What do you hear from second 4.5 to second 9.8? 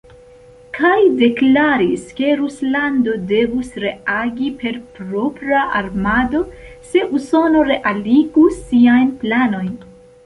per propra armado, se Usono realigus siajn planojn.